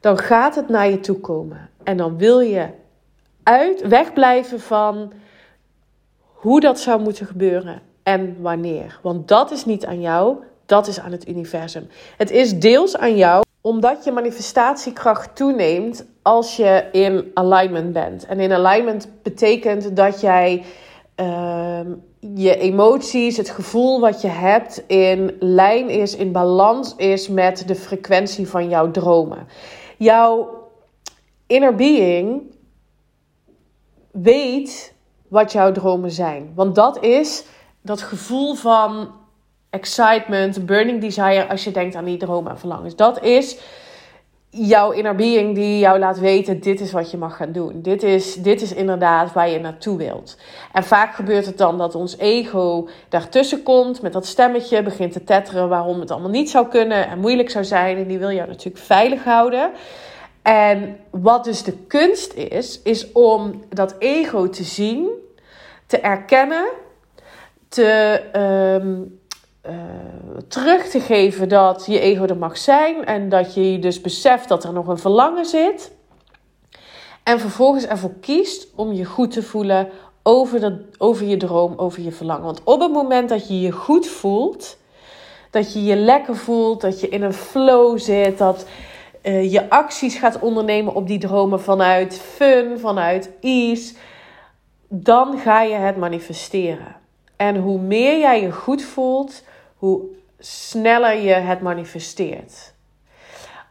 dan 0.00 0.18
gaat 0.18 0.54
het 0.54 0.68
naar 0.68 0.88
je 0.88 1.00
toe 1.00 1.20
komen. 1.20 1.70
En 1.82 1.96
dan 1.96 2.18
wil 2.18 2.40
je 2.40 2.68
uit, 3.42 3.88
wegblijven 3.88 4.60
van 4.60 5.12
hoe 6.20 6.60
dat 6.60 6.80
zou 6.80 7.02
moeten 7.02 7.26
gebeuren 7.26 7.82
en 8.04 8.36
wanneer. 8.40 8.98
Want 9.02 9.28
dat 9.28 9.50
is 9.50 9.64
niet 9.64 9.86
aan 9.86 10.00
jou, 10.00 10.36
dat 10.66 10.86
is 10.86 11.00
aan 11.00 11.12
het 11.12 11.28
universum. 11.28 11.88
Het 12.16 12.30
is 12.30 12.58
deels 12.58 12.96
aan 12.96 13.16
jou 13.16 13.42
omdat 13.60 14.04
je 14.04 14.12
manifestatiekracht 14.12 15.36
toeneemt 15.36 16.06
als 16.22 16.56
je 16.56 16.88
in 16.92 17.30
alignment 17.34 17.92
bent. 17.92 18.26
En 18.26 18.40
in 18.40 18.52
alignment 18.52 19.08
betekent 19.22 19.96
dat 19.96 20.20
jij 20.20 20.64
ehm, 21.14 21.92
je 22.34 22.56
emoties, 22.56 23.36
het 23.36 23.50
gevoel 23.50 24.00
wat 24.00 24.20
je 24.20 24.28
hebt, 24.28 24.82
in 24.86 25.36
lijn 25.40 25.88
is, 25.88 26.16
in 26.16 26.32
balans 26.32 26.96
is 26.96 27.28
met 27.28 27.68
de 27.68 27.74
frequentie 27.74 28.48
van 28.48 28.68
jouw 28.68 28.90
dromen. 28.90 29.46
Jouw 29.98 30.62
inner 31.46 31.74
being 31.74 32.42
weet 34.10 34.94
wat 35.28 35.52
jouw 35.52 35.72
dromen 35.72 36.10
zijn. 36.10 36.52
Want 36.54 36.74
dat 36.74 37.02
is 37.02 37.44
dat 37.84 38.02
gevoel 38.02 38.54
van 38.54 39.10
excitement, 39.70 40.66
burning 40.66 41.00
desire 41.00 41.48
als 41.48 41.64
je 41.64 41.70
denkt 41.70 41.94
aan 41.94 42.04
die 42.04 42.16
dromen 42.16 42.50
en 42.50 42.58
verlangens. 42.58 42.96
Dat 42.96 43.22
is 43.22 43.58
jouw 44.50 44.90
inner 44.90 45.14
being 45.14 45.54
die 45.54 45.78
jou 45.78 45.98
laat 45.98 46.18
weten: 46.18 46.60
dit 46.60 46.80
is 46.80 46.92
wat 46.92 47.10
je 47.10 47.16
mag 47.16 47.36
gaan 47.36 47.52
doen. 47.52 47.82
Dit 47.82 48.02
is, 48.02 48.34
dit 48.34 48.62
is 48.62 48.72
inderdaad 48.72 49.32
waar 49.32 49.48
je 49.48 49.58
naartoe 49.58 49.96
wilt. 49.96 50.36
En 50.72 50.84
vaak 50.84 51.14
gebeurt 51.14 51.46
het 51.46 51.58
dan 51.58 51.78
dat 51.78 51.94
ons 51.94 52.18
ego 52.18 52.88
daartussen 53.08 53.62
komt 53.62 54.02
met 54.02 54.12
dat 54.12 54.26
stemmetje, 54.26 54.82
begint 54.82 55.12
te 55.12 55.24
tetteren 55.24 55.68
waarom 55.68 56.00
het 56.00 56.10
allemaal 56.10 56.30
niet 56.30 56.50
zou 56.50 56.68
kunnen 56.68 57.08
en 57.08 57.18
moeilijk 57.18 57.50
zou 57.50 57.64
zijn. 57.64 57.96
En 57.96 58.08
die 58.08 58.18
wil 58.18 58.32
jou 58.32 58.48
natuurlijk 58.48 58.84
veilig 58.84 59.24
houden. 59.24 59.70
En 60.42 60.96
wat 61.10 61.44
dus 61.44 61.62
de 61.62 61.72
kunst 61.72 62.32
is, 62.32 62.80
is 62.82 63.12
om 63.12 63.62
dat 63.68 63.94
ego 63.98 64.48
te 64.48 64.64
zien, 64.64 65.08
te 65.86 65.98
erkennen, 65.98 66.64
te. 67.74 68.22
Um, 68.82 69.22
uh, 69.66 69.72
terug 70.48 70.88
te 70.88 71.00
geven 71.00 71.48
dat 71.48 71.86
je 71.86 72.00
ego 72.00 72.26
er 72.26 72.36
mag 72.36 72.58
zijn 72.58 73.04
en 73.04 73.28
dat 73.28 73.54
je 73.54 73.78
dus 73.78 74.00
beseft 74.00 74.48
dat 74.48 74.64
er 74.64 74.72
nog 74.72 74.86
een 74.86 74.98
verlangen 74.98 75.44
zit. 75.44 75.92
En 77.22 77.40
vervolgens 77.40 77.86
ervoor 77.86 78.14
kiest 78.20 78.68
om 78.74 78.92
je 78.92 79.04
goed 79.04 79.30
te 79.30 79.42
voelen 79.42 79.88
over, 80.22 80.60
dat, 80.60 80.72
over 80.98 81.26
je 81.26 81.36
droom, 81.36 81.72
over 81.76 82.02
je 82.02 82.12
verlangen. 82.12 82.44
Want 82.44 82.60
op 82.64 82.80
het 82.80 82.92
moment 82.92 83.28
dat 83.28 83.48
je 83.48 83.60
je 83.60 83.70
goed 83.70 84.06
voelt, 84.06 84.76
dat 85.50 85.72
je 85.72 85.84
je 85.84 85.96
lekker 85.96 86.36
voelt, 86.36 86.80
dat 86.80 87.00
je 87.00 87.08
in 87.08 87.22
een 87.22 87.32
flow 87.32 87.98
zit, 87.98 88.38
dat 88.38 88.66
uh, 89.22 89.52
je 89.52 89.70
acties 89.70 90.14
gaat 90.16 90.38
ondernemen 90.38 90.94
op 90.94 91.06
die 91.06 91.18
dromen 91.18 91.60
vanuit 91.60 92.18
fun, 92.18 92.78
vanuit 92.78 93.30
ease, 93.40 93.94
dan 94.88 95.38
ga 95.38 95.62
je 95.62 95.74
het 95.74 95.96
manifesteren. 95.96 97.02
En 97.36 97.56
hoe 97.56 97.78
meer 97.78 98.18
jij 98.18 98.42
je 98.42 98.52
goed 98.52 98.82
voelt, 98.82 99.42
hoe 99.76 100.00
sneller 100.38 101.16
je 101.16 101.32
het 101.32 101.60
manifesteert. 101.60 102.72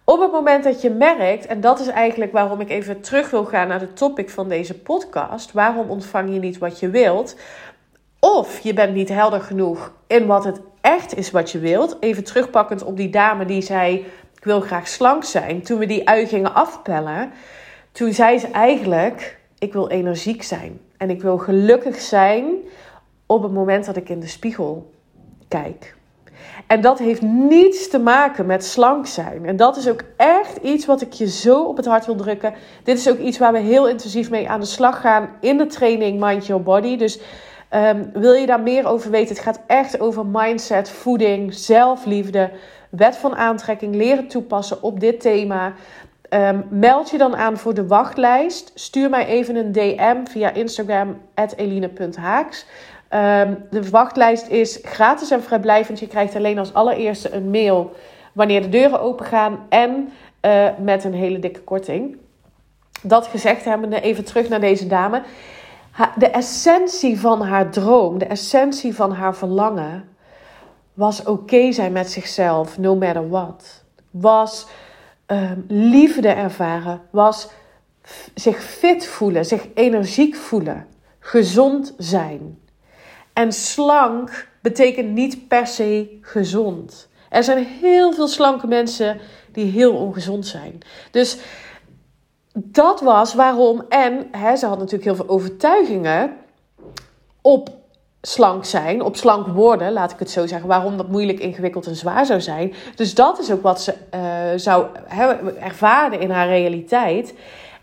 Op 0.06 0.20
het 0.20 0.32
moment 0.32 0.64
dat 0.64 0.82
je 0.82 0.90
merkt, 0.90 1.46
en 1.46 1.62
dat 1.62 1.80
is 1.80 1.88
eigenlijk 1.88 2.32
waarom 2.32 2.60
ik 2.60 2.70
even 2.70 3.02
terug 3.02 3.30
wil 3.30 3.46
gaan 3.46 3.68
naar 3.68 3.80
de 3.80 3.94
topic 3.94 4.30
van 4.30 4.50
deze 4.50 4.80
podcast: 4.80 5.52
waarom 5.52 5.90
ontvang 5.90 6.34
je 6.34 6.40
niet 6.40 6.58
wat 6.58 6.80
je 6.80 6.90
wilt? 6.90 7.36
Of 8.20 8.60
je 8.60 8.74
bent 8.74 8.94
niet 8.94 9.10
helder 9.10 9.42
genoeg 9.42 9.94
in 10.08 10.26
wat 10.26 10.44
het 10.44 10.62
echt 10.82 11.18
is 11.18 11.32
wat 11.32 11.52
je 11.52 11.60
wilt. 11.60 11.98
Even 12.00 12.24
terugpakkend 12.24 12.84
op 12.84 12.98
die 12.98 13.10
dame 13.10 13.46
die 13.46 13.62
zei: 13.62 14.06
Ik 14.36 14.44
wil 14.44 14.62
graag 14.62 14.88
slank 14.88 15.24
zijn. 15.24 15.62
Toen 15.62 15.80
we 15.80 15.86
die 15.86 16.08
ui 16.10 16.26
gingen 16.28 16.54
afpellen, 16.54 17.32
toen 17.92 18.14
zei 18.14 18.40
ze 18.40 18.48
eigenlijk: 18.48 19.40
Ik 19.60 19.74
wil 19.74 19.90
energiek 19.90 20.44
zijn. 20.44 20.80
En 20.98 21.10
ik 21.10 21.22
wil 21.22 21.38
gelukkig 21.38 22.02
zijn 22.02 22.46
op 23.26 23.44
het 23.44 23.52
moment 23.52 23.86
dat 23.86 23.96
ik 23.96 24.10
in 24.10 24.20
de 24.20 24.28
spiegel 24.28 24.92
kijk. 25.48 25.96
En 26.68 26.82
dat 26.82 27.00
heeft 27.00 27.22
niets 27.22 27.90
te 27.90 28.00
maken 28.00 28.46
met 28.46 28.66
slank 28.66 29.08
zijn. 29.08 29.46
En 29.46 29.56
dat 29.56 29.78
is 29.78 29.90
ook 29.90 30.02
echt 30.18 30.58
iets 30.58 30.86
wat 30.86 31.02
ik 31.02 31.14
je 31.14 31.28
zo 31.28 31.64
op 31.64 31.78
het 31.78 31.86
hart 31.86 32.06
wil 32.06 32.16
drukken. 32.16 32.54
Dit 32.84 32.98
is 32.98 33.10
ook 33.10 33.18
iets 33.18 33.38
waar 33.38 33.52
we 33.52 33.60
heel 33.60 33.88
intensief 33.90 34.30
mee 34.30 34.50
aan 34.50 34.60
de 34.60 34.66
slag 34.66 35.02
gaan 35.02 35.30
in 35.42 35.58
de 35.58 35.66
training 35.66 36.20
Mind 36.20 36.46
Your 36.46 36.64
Body. 36.64 36.98
Dus 36.98 37.20
um, 37.74 38.10
wil 38.14 38.34
je 38.34 38.46
daar 38.46 38.62
meer 38.62 38.88
over 38.88 39.12
weten? 39.12 39.36
Het 39.36 39.44
gaat 39.44 39.62
echt 39.68 40.00
over 40.00 40.26
mindset, 40.26 40.90
voeding, 40.90 41.54
zelfliefde, 41.54 42.52
wet 42.90 43.16
van 43.16 43.36
aantrekking, 43.36 43.96
leren 43.96 44.28
toepassen 44.28 44.84
op 44.84 45.00
dit 45.00 45.20
thema. 45.20 45.74
Um, 46.30 46.66
meld 46.70 47.10
je 47.10 47.18
dan 47.18 47.36
aan 47.36 47.58
voor 47.58 47.74
de 47.74 47.88
wachtlijst. 47.88 48.72
Stuur 48.76 49.10
mij 49.10 49.26
even 49.26 49.56
een 49.56 49.72
DM 49.72 50.26
via 50.26 50.54
Instagram, 50.54 51.18
eline.haaks. 51.56 52.66
Um, 53.14 53.58
de 53.70 53.90
wachtlijst 53.90 54.48
is 54.48 54.80
gratis 54.84 55.32
en 55.32 55.44
vrijblijvend. 55.44 56.00
Je 56.00 56.08
krijgt 56.08 56.36
alleen 56.36 56.60
als 56.60 56.74
allereerste 56.74 57.32
een 57.34 57.50
mail 57.50 57.96
wanneer 58.34 58.62
de 58.62 58.70
deuren 58.70 59.02
open 59.02 59.26
gaan 59.26 59.60
en 59.70 60.10
uh, 60.42 60.68
met 60.80 61.04
een 61.04 61.14
hele 61.14 61.40
dikke 61.40 61.62
korting. 61.62 62.18
Dat 63.02 63.28
gezegd 63.28 63.66
hebbende, 63.66 64.02
even 64.02 64.26
terug 64.26 64.50
naar 64.50 64.60
deze 64.60 64.88
dame. 64.88 65.22
De 66.18 66.28
essentie 66.28 67.20
van 67.20 67.42
haar 67.42 67.70
droom, 67.70 68.18
de 68.18 68.26
essentie 68.26 68.96
van 68.96 69.12
haar 69.12 69.36
verlangen, 69.36 70.10
was 70.94 71.24
oké 71.24 71.72
zijn 71.72 71.92
met 71.92 72.12
zichzelf, 72.12 72.78
no 72.78 72.96
matter 72.96 73.30
what. 73.30 73.84
Was 74.12 74.68
um, 75.28 75.66
liefde 75.68 76.28
ervaren, 76.28 77.02
was 77.10 77.50
zich 78.34 78.64
fit 78.64 79.08
voelen, 79.08 79.46
zich 79.46 79.68
energiek 79.74 80.36
voelen, 80.36 80.88
gezond 81.20 81.94
zijn. 81.98 82.58
En 83.34 83.52
slank 83.52 84.48
betekent 84.62 85.10
niet 85.10 85.48
per 85.48 85.68
se 85.68 86.18
gezond. 86.22 87.10
Er 87.30 87.44
zijn 87.44 87.66
heel 87.66 88.14
veel 88.14 88.28
slanke 88.28 88.68
mensen 88.68 89.20
die 89.52 89.72
heel 89.72 89.96
ongezond 89.96 90.48
zijn. 90.48 90.80
Dus 91.12 91.38
dat 92.54 93.02
was 93.02 93.34
waarom. 93.34 93.86
En 93.90 94.28
hè, 94.32 94.56
ze 94.56 94.66
had 94.66 94.78
natuurlijk 94.78 95.04
heel 95.04 95.16
veel 95.16 95.30
overtuigingen 95.30 96.38
op 97.42 97.70
slank 98.22 98.66
zijn, 98.66 99.02
op 99.02 99.16
slank 99.16 99.48
worden, 99.48 99.92
laat 99.92 100.12
ik 100.12 100.20
het 100.20 100.32
zo 100.32 100.48
zeggen. 100.48 100.68
Waarom 100.68 100.98
dat 100.98 101.08
moeilijk, 101.10 101.40
ingewikkeld 101.40 101.88
en 101.88 101.96
zwaar 101.96 102.26
zou 102.26 102.42
zijn. 102.42 102.74
Dus 102.96 103.16
dat 103.16 103.40
is 103.40 103.52
ook 103.52 103.62
wat 103.62 103.82
ze 103.82 103.94
uh, 104.14 104.60
zou 104.60 104.86
ervaren 105.60 106.20
in 106.20 106.30
haar 106.30 106.48
realiteit. 106.48 107.34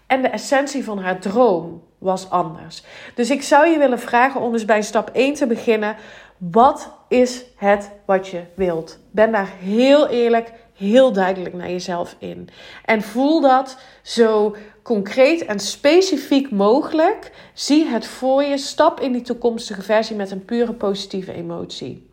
En 0.06 0.22
de 0.22 0.28
essentie 0.28 0.84
van 0.84 0.98
haar 0.98 1.18
droom 1.20 1.82
was 2.00 2.30
anders. 2.30 2.82
Dus 3.14 3.30
ik 3.30 3.42
zou 3.42 3.66
je 3.66 3.78
willen 3.78 3.98
vragen 3.98 4.40
om 4.40 4.52
eens 4.52 4.64
bij 4.64 4.82
stap 4.82 5.10
1 5.12 5.34
te 5.34 5.46
beginnen. 5.46 5.96
Wat 6.36 6.92
is 7.08 7.44
het 7.56 7.90
wat 8.04 8.28
je 8.28 8.42
wilt? 8.54 8.98
Ben 9.10 9.32
daar 9.32 9.52
heel 9.58 10.08
eerlijk, 10.08 10.52
heel 10.76 11.12
duidelijk 11.12 11.54
naar 11.54 11.70
jezelf 11.70 12.16
in. 12.18 12.48
En 12.84 13.02
voel 13.02 13.40
dat 13.40 13.76
zo 14.02 14.56
concreet 14.82 15.44
en 15.44 15.58
specifiek 15.58 16.50
mogelijk. 16.50 17.32
Zie 17.54 17.86
het 17.86 18.06
voor 18.06 18.42
je. 18.42 18.58
Stap 18.58 19.00
in 19.00 19.12
die 19.12 19.22
toekomstige 19.22 19.82
versie 19.82 20.16
met 20.16 20.30
een 20.30 20.44
pure 20.44 20.72
positieve 20.72 21.32
emotie. 21.32 22.10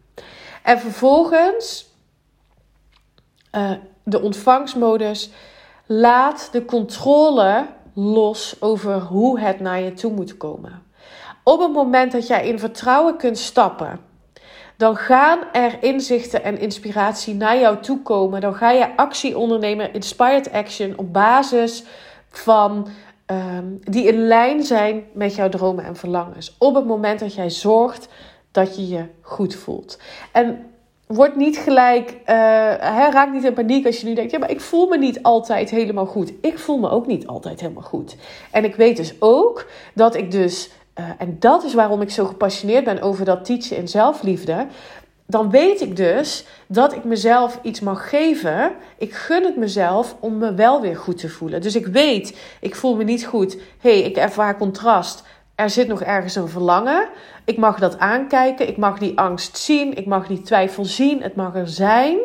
En 0.64 0.80
vervolgens 0.80 1.88
uh, 3.52 3.72
de 4.04 4.22
ontvangstmodus. 4.22 5.30
Laat 5.86 6.50
de 6.52 6.66
controle 6.66 7.68
los 8.00 8.56
over 8.60 9.00
hoe 9.00 9.40
het 9.40 9.60
naar 9.60 9.82
je 9.82 9.94
toe 9.94 10.12
moet 10.12 10.38
komen. 10.38 10.84
Op 11.44 11.60
het 11.60 11.72
moment 11.74 12.12
dat 12.12 12.28
jij 12.28 12.48
in 12.48 12.60
vertrouwen 12.60 13.18
kunt 13.18 13.38
stappen, 13.38 14.00
dan 14.76 14.96
gaan 14.96 15.40
er 15.52 15.84
inzichten 15.84 16.44
en 16.44 16.60
inspiratie 16.60 17.36
naar 17.36 17.60
jou 17.60 17.80
toe 17.80 18.02
komen. 18.02 18.42
Dan 18.42 18.56
ga 18.56 18.72
je 18.72 18.98
actie 18.98 19.38
ondernemen, 19.38 19.94
inspired 19.94 20.52
action, 20.52 20.94
op 20.98 21.14
basis 21.14 21.84
van 22.30 22.88
um, 23.26 23.80
die 23.84 24.08
in 24.08 24.28
lijn 24.28 24.64
zijn 24.64 25.04
met 25.14 25.36
jouw 25.36 25.50
dromen 25.50 25.86
en 25.86 25.96
verlangens. 25.96 26.56
Op 26.58 26.76
het 26.76 26.86
moment 26.86 27.20
dat 27.20 27.34
jij 27.34 27.50
zorgt 27.50 28.08
dat 28.52 28.76
je 28.76 28.88
je 28.88 29.06
goed 29.22 29.56
voelt. 29.56 30.00
En 30.32 30.66
word 31.08 31.36
niet 31.36 31.58
gelijk, 31.58 32.10
uh, 32.12 32.16
raak 33.10 33.32
niet 33.32 33.44
in 33.44 33.54
paniek 33.54 33.86
als 33.86 34.00
je 34.00 34.08
nu 34.08 34.14
denkt, 34.14 34.32
ja, 34.32 34.38
maar 34.40 34.52
ik 34.52 34.62
voel 34.62 34.88
me 34.88 34.98
niet 34.98 35.24
altijd 35.24 35.70
helemaal 35.70 36.06
goed. 36.06 36.34
Ik 36.42 36.60
voel 36.60 36.78
me 36.78 36.90
ook 36.90 37.08
niet 37.08 37.28
altijd 37.28 37.60
helemaal 37.60 37.84
goed. 37.84 38.16
En 38.52 38.64
ik 38.64 38.76
weet 38.76 38.98
dus 38.98 39.14
ook 39.20 39.66
dat 39.94 40.16
ik 40.16 40.32
dus, 40.32 40.70
uh, 41.00 41.06
en 41.18 41.36
dat 41.40 41.64
is 41.64 41.74
waarom 41.74 42.02
ik 42.02 42.12
zo 42.12 42.26
gepassioneerd 42.26 42.84
ben 42.84 43.02
over 43.02 43.26
dat 43.26 43.46
teachen 43.46 43.78
in 43.78 43.88
zelfliefde. 43.88 44.68
Dan 45.26 45.50
weet 45.50 45.82
ik 45.82 45.96
dus 45.96 46.46
dat 46.68 46.94
ik 46.94 47.04
mezelf 47.04 47.60
iets 47.62 47.80
mag 47.80 48.10
geven. 48.10 48.72
Ik 48.98 49.14
gun 49.14 49.44
het 49.44 49.58
mezelf 49.58 50.16
om 50.20 50.38
me 50.38 50.54
wel 50.54 50.82
weer 50.82 50.98
goed 50.98 51.18
te 51.18 51.30
voelen. 51.30 51.62
Dus 51.62 51.76
ik 51.76 51.86
weet, 51.88 52.38
ik 52.62 52.76
voel 52.76 52.96
me 52.96 53.04
niet 53.04 53.26
goed. 53.26 53.58
Hey, 53.80 54.00
ik 54.00 54.18
ervaar 54.18 54.58
contrast 54.58 55.24
er 55.58 55.70
zit 55.70 55.88
nog 55.88 56.02
ergens 56.02 56.36
een 56.36 56.48
verlangen. 56.48 57.10
Ik 57.46 57.58
mag 57.58 57.80
dat 57.80 58.00
aankijken. 58.00 58.68
Ik 58.68 58.78
mag 58.78 58.98
die 58.98 59.18
angst 59.20 59.58
zien. 59.58 59.98
Ik 59.98 60.06
mag 60.06 60.28
die 60.28 60.42
twijfel 60.42 60.86
zien. 60.86 61.22
Het 61.22 61.36
mag 61.36 61.56
er 61.56 61.68
zijn. 61.68 62.18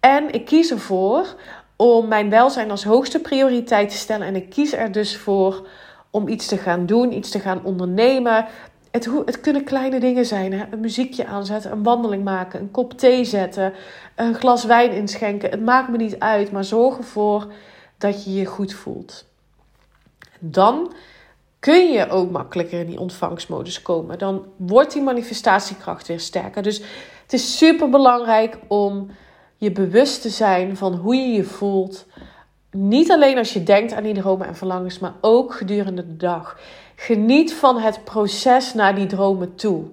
En 0.00 0.32
ik 0.32 0.44
kies 0.44 0.70
ervoor 0.70 1.34
om 1.76 2.08
mijn 2.08 2.30
welzijn 2.30 2.70
als 2.70 2.84
hoogste 2.84 3.20
prioriteit 3.20 3.88
te 3.88 3.96
stellen. 3.96 4.26
En 4.26 4.36
ik 4.36 4.50
kies 4.50 4.72
er 4.72 4.92
dus 4.92 5.16
voor 5.16 5.66
om 6.10 6.28
iets 6.28 6.46
te 6.46 6.56
gaan 6.56 6.86
doen, 6.86 7.12
iets 7.12 7.30
te 7.30 7.38
gaan 7.38 7.64
ondernemen. 7.64 8.46
het, 8.90 9.08
het 9.24 9.40
kunnen 9.40 9.64
kleine 9.64 10.00
dingen 10.00 10.26
zijn. 10.26 10.52
Hè? 10.52 10.64
Een 10.70 10.80
muziekje 10.80 11.26
aanzetten, 11.26 11.72
een 11.72 11.82
wandeling 11.82 12.24
maken, 12.24 12.60
een 12.60 12.70
kop 12.70 12.98
thee 12.98 13.24
zetten, 13.24 13.72
een 14.14 14.34
glas 14.34 14.64
wijn 14.64 14.92
inschenken. 14.92 15.50
Het 15.50 15.64
maakt 15.64 15.88
me 15.88 15.96
niet 15.96 16.18
uit, 16.18 16.52
maar 16.52 16.64
zorg 16.64 16.96
ervoor 16.96 17.52
dat 17.98 18.24
je 18.24 18.34
je 18.34 18.46
goed 18.46 18.72
voelt. 18.72 19.26
Dan 20.38 20.92
kun 21.58 21.92
je 21.92 22.08
ook 22.08 22.30
makkelijker 22.30 22.80
in 22.80 22.86
die 22.86 23.00
ontvangstmodus 23.00 23.82
komen. 23.82 24.18
Dan 24.18 24.44
wordt 24.56 24.92
die 24.92 25.02
manifestatiekracht 25.02 26.06
weer 26.06 26.20
sterker. 26.20 26.62
Dus 26.62 26.82
het 27.22 27.32
is 27.32 27.58
super 27.58 27.90
belangrijk 27.90 28.58
om 28.66 29.10
je 29.56 29.72
bewust 29.72 30.22
te 30.22 30.28
zijn 30.28 30.76
van 30.76 30.94
hoe 30.94 31.14
je 31.14 31.28
je 31.32 31.44
voelt. 31.44 32.06
Niet 32.70 33.10
alleen 33.10 33.38
als 33.38 33.52
je 33.52 33.62
denkt 33.62 33.92
aan 33.92 34.02
die 34.02 34.14
dromen 34.14 34.46
en 34.46 34.56
verlangens, 34.56 34.98
maar 34.98 35.14
ook 35.20 35.54
gedurende 35.54 36.06
de 36.06 36.16
dag. 36.16 36.58
Geniet 36.96 37.54
van 37.54 37.78
het 37.78 38.04
proces 38.04 38.74
naar 38.74 38.94
die 38.94 39.06
dromen 39.06 39.54
toe. 39.54 39.84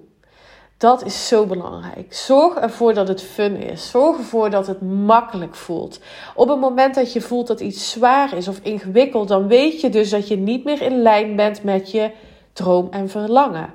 Dat 0.78 1.04
is 1.04 1.28
zo 1.28 1.46
belangrijk. 1.46 2.14
Zorg 2.14 2.54
ervoor 2.54 2.94
dat 2.94 3.08
het 3.08 3.22
fun 3.22 3.56
is. 3.56 3.90
Zorg 3.90 4.18
ervoor 4.18 4.50
dat 4.50 4.66
het 4.66 4.80
makkelijk 4.82 5.54
voelt. 5.54 6.00
Op 6.34 6.48
het 6.48 6.60
moment 6.60 6.94
dat 6.94 7.12
je 7.12 7.20
voelt 7.20 7.46
dat 7.46 7.60
iets 7.60 7.90
zwaar 7.90 8.36
is 8.36 8.48
of 8.48 8.58
ingewikkeld, 8.62 9.28
dan 9.28 9.48
weet 9.48 9.80
je 9.80 9.88
dus 9.88 10.10
dat 10.10 10.28
je 10.28 10.36
niet 10.36 10.64
meer 10.64 10.82
in 10.82 11.02
lijn 11.02 11.36
bent 11.36 11.62
met 11.62 11.90
je 11.90 12.10
droom 12.52 12.88
en 12.90 13.08
verlangen. 13.08 13.74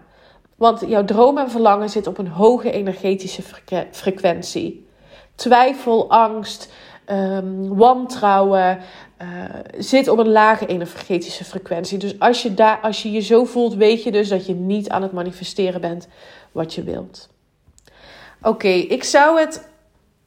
Want 0.55 0.83
jouw 0.87 1.05
droom 1.05 1.37
en 1.37 1.49
verlangen 1.49 1.89
zit 1.89 2.07
op 2.07 2.17
een 2.17 2.27
hoge 2.27 2.71
energetische 2.71 3.41
frequentie. 3.91 4.87
Twijfel, 5.35 6.09
angst, 6.09 6.71
um, 7.11 7.75
wantrouwen 7.75 8.79
uh, 9.21 9.27
zit 9.77 10.07
op 10.07 10.17
een 10.17 10.31
lage 10.31 10.65
energetische 10.65 11.43
frequentie. 11.43 11.97
Dus 11.97 12.19
als 12.19 12.41
je, 12.41 12.53
daar, 12.53 12.79
als 12.81 13.03
je 13.03 13.11
je 13.11 13.19
zo 13.19 13.45
voelt, 13.45 13.75
weet 13.75 14.03
je 14.03 14.11
dus 14.11 14.29
dat 14.29 14.45
je 14.45 14.53
niet 14.53 14.89
aan 14.89 15.01
het 15.01 15.11
manifesteren 15.11 15.81
bent 15.81 16.07
wat 16.51 16.73
je 16.73 16.83
wilt. 16.83 17.29
Oké, 18.41 18.67
ik 18.67 19.03
zou 19.03 19.39
het 19.39 19.69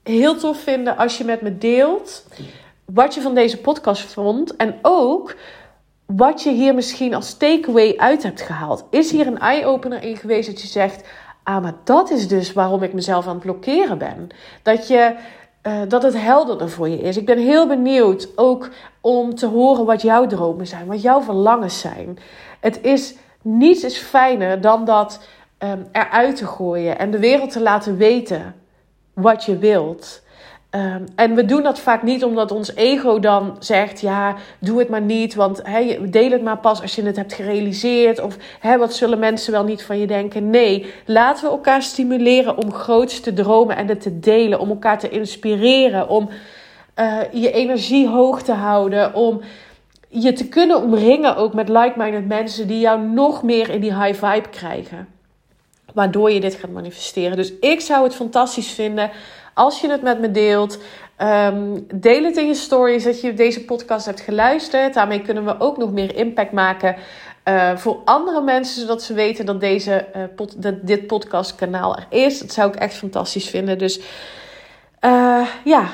heel 0.02 0.36
tof 0.36 0.60
vinden 0.60 0.96
als 0.96 1.18
je 1.18 1.24
met 1.24 1.40
me 1.40 1.58
deelt 1.58 2.26
wat 2.84 3.14
je 3.14 3.20
van 3.20 3.34
deze 3.34 3.60
podcast 3.60 4.12
vond. 4.12 4.56
En 4.56 4.78
ook 4.82 5.36
wat 6.06 6.42
je 6.42 6.50
hier 6.50 6.74
misschien 6.74 7.14
als 7.14 7.34
takeaway 7.34 7.94
uit 7.96 8.22
hebt 8.22 8.40
gehaald. 8.40 8.84
Is 8.90 9.10
hier 9.10 9.26
een 9.26 9.38
eye-opener 9.38 10.02
in 10.02 10.16
geweest 10.16 10.48
dat 10.48 10.60
je 10.60 10.68
zegt: 10.68 11.08
Ah, 11.42 11.62
maar 11.62 11.74
dat 11.84 12.10
is 12.10 12.28
dus 12.28 12.52
waarom 12.52 12.82
ik 12.82 12.92
mezelf 12.92 13.26
aan 13.26 13.34
het 13.34 13.42
blokkeren 13.42 13.98
ben. 13.98 14.28
Dat 14.62 14.88
je. 14.88 15.14
Uh, 15.66 15.80
dat 15.88 16.02
het 16.02 16.20
helderder 16.20 16.70
voor 16.70 16.88
je 16.88 16.98
is. 16.98 17.16
Ik 17.16 17.26
ben 17.26 17.38
heel 17.38 17.66
benieuwd 17.66 18.28
ook 18.36 18.70
om 19.00 19.34
te 19.34 19.46
horen 19.46 19.84
wat 19.84 20.02
jouw 20.02 20.26
dromen 20.26 20.66
zijn, 20.66 20.86
wat 20.86 21.02
jouw 21.02 21.20
verlangens 21.22 21.80
zijn. 21.80 22.18
Het 22.60 22.82
is 22.82 23.14
niets 23.42 23.84
is 23.84 23.98
fijner 23.98 24.60
dan 24.60 24.84
dat 24.84 25.20
um, 25.58 25.86
eruit 25.92 26.36
te 26.36 26.46
gooien 26.46 26.98
en 26.98 27.10
de 27.10 27.18
wereld 27.18 27.50
te 27.50 27.60
laten 27.60 27.96
weten 27.96 28.54
wat 29.12 29.44
je 29.44 29.58
wilt. 29.58 30.22
Um, 30.76 31.04
en 31.16 31.34
we 31.34 31.44
doen 31.44 31.62
dat 31.62 31.78
vaak 31.78 32.02
niet 32.02 32.24
omdat 32.24 32.50
ons 32.50 32.74
ego 32.74 33.18
dan 33.18 33.56
zegt: 33.58 34.00
ja, 34.00 34.34
doe 34.58 34.78
het 34.78 34.88
maar 34.88 35.00
niet, 35.00 35.34
want 35.34 35.62
deel 36.10 36.30
het 36.30 36.42
maar 36.42 36.58
pas 36.58 36.82
als 36.82 36.94
je 36.94 37.02
het 37.02 37.16
hebt 37.16 37.32
gerealiseerd. 37.32 38.20
Of 38.20 38.36
wat 38.78 38.94
zullen 38.94 39.18
mensen 39.18 39.52
wel 39.52 39.64
niet 39.64 39.82
van 39.82 39.98
je 39.98 40.06
denken? 40.06 40.50
Nee, 40.50 40.92
laten 41.04 41.44
we 41.44 41.50
elkaar 41.50 41.82
stimuleren 41.82 42.56
om 42.56 42.72
groots 42.72 43.20
te 43.20 43.32
dromen 43.32 43.76
en 43.76 43.88
het 43.88 44.00
te 44.00 44.18
delen, 44.20 44.60
om 44.60 44.68
elkaar 44.68 44.98
te 44.98 45.08
inspireren, 45.08 46.08
om 46.08 46.28
uh, 46.96 47.18
je 47.32 47.52
energie 47.52 48.08
hoog 48.08 48.42
te 48.42 48.52
houden, 48.52 49.14
om 49.14 49.40
je 50.08 50.32
te 50.32 50.48
kunnen 50.48 50.82
omringen 50.82 51.36
ook 51.36 51.54
met 51.54 51.68
like-minded 51.68 52.28
mensen 52.28 52.66
die 52.66 52.80
jou 52.80 53.00
nog 53.00 53.42
meer 53.42 53.70
in 53.70 53.80
die 53.80 54.02
high 54.02 54.24
vibe 54.26 54.48
krijgen 54.48 55.08
waardoor 55.94 56.30
je 56.30 56.40
dit 56.40 56.54
gaat 56.54 56.70
manifesteren. 56.70 57.36
Dus 57.36 57.52
ik 57.60 57.80
zou 57.80 58.04
het 58.04 58.14
fantastisch 58.14 58.70
vinden 58.70 59.10
als 59.54 59.80
je 59.80 59.90
het 59.90 60.02
met 60.02 60.20
me 60.20 60.30
deelt. 60.30 60.78
Um, 61.18 61.86
deel 61.94 62.24
het 62.24 62.36
in 62.36 62.46
je 62.46 62.54
stories 62.54 63.04
dat 63.04 63.20
je 63.20 63.34
deze 63.34 63.64
podcast 63.64 64.06
hebt 64.06 64.20
geluisterd. 64.20 64.94
Daarmee 64.94 65.22
kunnen 65.22 65.44
we 65.44 65.60
ook 65.60 65.76
nog 65.76 65.92
meer 65.92 66.16
impact 66.16 66.52
maken 66.52 66.96
uh, 67.44 67.76
voor 67.76 68.00
andere 68.04 68.40
mensen, 68.40 68.80
zodat 68.80 69.02
ze 69.02 69.14
weten 69.14 69.46
dat, 69.46 69.60
deze, 69.60 70.06
dat 70.56 70.74
dit 70.82 71.06
podcastkanaal 71.06 71.96
er 71.96 72.06
is. 72.08 72.38
Dat 72.38 72.52
zou 72.52 72.68
ik 72.68 72.76
echt 72.76 72.94
fantastisch 72.94 73.48
vinden. 73.48 73.78
Dus 73.78 74.00
uh, 75.00 75.46
ja, 75.64 75.88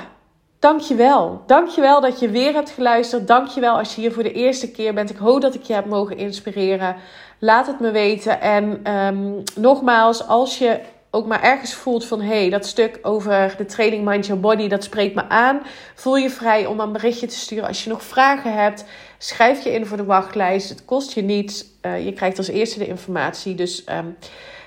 dankjewel. 0.58 1.42
Dankjewel 1.46 2.00
dat 2.00 2.20
je 2.20 2.28
weer 2.28 2.52
hebt 2.52 2.70
geluisterd. 2.70 3.26
Dankjewel 3.26 3.78
als 3.78 3.94
je 3.94 4.00
hier 4.00 4.12
voor 4.12 4.22
de 4.22 4.32
eerste 4.32 4.70
keer 4.70 4.94
bent. 4.94 5.10
Ik 5.10 5.16
hoop 5.16 5.40
dat 5.40 5.54
ik 5.54 5.62
je 5.62 5.74
heb 5.74 5.86
mogen 5.86 6.16
inspireren. 6.16 6.96
Laat 7.38 7.66
het 7.66 7.80
me 7.80 7.90
weten. 7.90 8.40
En 8.40 8.94
um, 8.94 9.42
nogmaals, 9.54 10.26
als 10.26 10.58
je 10.58 10.80
ook 11.10 11.26
maar 11.26 11.42
ergens 11.42 11.74
voelt 11.74 12.04
van... 12.04 12.20
hé, 12.20 12.40
hey, 12.40 12.50
dat 12.50 12.66
stuk 12.66 12.98
over 13.02 13.54
de 13.56 13.64
training 13.64 14.04
Mind 14.04 14.26
Your 14.26 14.40
Body, 14.40 14.68
dat 14.68 14.84
spreekt 14.84 15.14
me 15.14 15.28
aan. 15.28 15.62
Voel 15.94 16.16
je 16.16 16.30
vrij 16.30 16.66
om 16.66 16.80
een 16.80 16.92
berichtje 16.92 17.26
te 17.26 17.36
sturen. 17.36 17.66
Als 17.66 17.84
je 17.84 17.90
nog 17.90 18.02
vragen 18.02 18.54
hebt, 18.54 18.84
schrijf 19.18 19.64
je 19.64 19.72
in 19.72 19.86
voor 19.86 19.96
de 19.96 20.04
wachtlijst. 20.04 20.68
Het 20.68 20.84
kost 20.84 21.12
je 21.12 21.22
niets. 21.22 21.64
Uh, 21.82 22.04
je 22.04 22.12
krijgt 22.12 22.38
als 22.38 22.48
eerste 22.48 22.78
de 22.78 22.86
informatie. 22.86 23.54
Dus 23.54 23.84
um, 23.90 24.16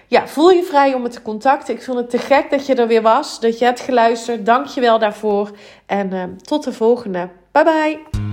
ja, 0.08 0.28
voel 0.28 0.50
je 0.50 0.64
vrij 0.64 0.94
om 0.94 1.02
me 1.02 1.10
te 1.10 1.22
contacten. 1.22 1.76
Ik 1.76 1.84
vond 1.84 1.98
het 1.98 2.10
te 2.10 2.18
gek 2.18 2.50
dat 2.50 2.66
je 2.66 2.76
er 2.76 2.88
weer 2.88 3.02
was. 3.02 3.40
Dat 3.40 3.60
je 3.60 3.66
hebt 3.66 3.80
geluisterd. 3.80 4.46
Dank 4.46 4.66
je 4.66 4.82
wel 4.82 5.00
daarvoor. 5.00 5.52
En 5.86 6.14
uh, 6.14 6.24
tot 6.42 6.64
de 6.64 6.74
volgende. 6.74 7.30
Bye 7.52 7.64
bye. 7.64 8.33